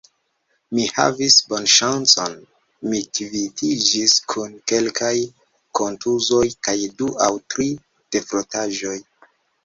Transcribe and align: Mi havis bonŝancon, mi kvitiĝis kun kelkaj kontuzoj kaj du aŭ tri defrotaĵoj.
Mi 0.75 0.83
havis 0.93 1.33
bonŝancon, 1.49 2.31
mi 2.93 3.01
kvitiĝis 3.17 4.15
kun 4.33 4.55
kelkaj 4.71 5.11
kontuzoj 5.81 6.47
kaj 6.69 6.75
du 7.03 7.11
aŭ 7.27 7.29
tri 7.55 7.67
defrotaĵoj. 8.17 8.95